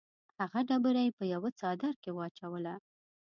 [0.39, 2.75] هغه ډبره یې په یوه څادر کې واچوله.